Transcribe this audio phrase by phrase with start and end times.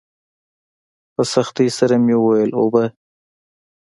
[1.13, 2.83] په سختۍ سره مې وويل اوبه.